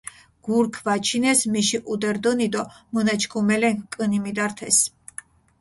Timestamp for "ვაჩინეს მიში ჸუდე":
0.85-2.09